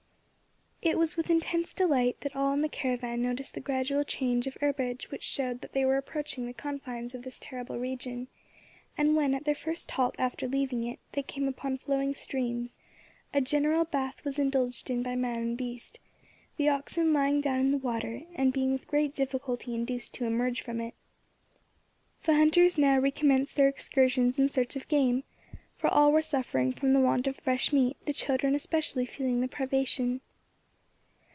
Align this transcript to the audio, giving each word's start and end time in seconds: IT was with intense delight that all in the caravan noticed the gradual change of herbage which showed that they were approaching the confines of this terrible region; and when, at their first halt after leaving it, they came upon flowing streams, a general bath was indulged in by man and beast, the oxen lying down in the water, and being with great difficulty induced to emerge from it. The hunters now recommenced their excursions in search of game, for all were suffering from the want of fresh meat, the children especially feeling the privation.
IT 0.83 0.97
was 0.97 1.15
with 1.15 1.29
intense 1.29 1.75
delight 1.75 2.19
that 2.21 2.35
all 2.35 2.51
in 2.53 2.61
the 2.61 2.67
caravan 2.67 3.21
noticed 3.21 3.53
the 3.53 3.59
gradual 3.59 4.03
change 4.03 4.47
of 4.47 4.55
herbage 4.61 5.11
which 5.11 5.21
showed 5.21 5.61
that 5.61 5.73
they 5.73 5.85
were 5.85 5.95
approaching 5.95 6.47
the 6.47 6.53
confines 6.53 7.13
of 7.13 7.21
this 7.21 7.37
terrible 7.39 7.77
region; 7.77 8.27
and 8.97 9.15
when, 9.15 9.35
at 9.35 9.45
their 9.45 9.53
first 9.53 9.91
halt 9.91 10.15
after 10.17 10.47
leaving 10.47 10.83
it, 10.83 10.97
they 11.11 11.21
came 11.21 11.47
upon 11.47 11.77
flowing 11.77 12.15
streams, 12.15 12.79
a 13.31 13.39
general 13.39 13.85
bath 13.85 14.25
was 14.25 14.39
indulged 14.39 14.89
in 14.89 15.03
by 15.03 15.13
man 15.15 15.37
and 15.37 15.55
beast, 15.59 15.99
the 16.57 16.67
oxen 16.67 17.13
lying 17.13 17.41
down 17.41 17.59
in 17.59 17.69
the 17.69 17.77
water, 17.77 18.23
and 18.33 18.51
being 18.51 18.71
with 18.71 18.87
great 18.87 19.13
difficulty 19.13 19.75
induced 19.75 20.15
to 20.15 20.25
emerge 20.25 20.61
from 20.63 20.81
it. 20.81 20.95
The 22.23 22.33
hunters 22.33 22.79
now 22.79 22.97
recommenced 22.97 23.55
their 23.55 23.67
excursions 23.67 24.39
in 24.39 24.49
search 24.49 24.75
of 24.75 24.87
game, 24.87 25.25
for 25.77 25.89
all 25.89 26.11
were 26.11 26.23
suffering 26.23 26.71
from 26.73 26.93
the 26.93 26.99
want 26.99 27.27
of 27.27 27.37
fresh 27.37 27.71
meat, 27.71 27.97
the 28.05 28.13
children 28.13 28.55
especially 28.55 29.05
feeling 29.05 29.41
the 29.41 29.47
privation. 29.47 30.21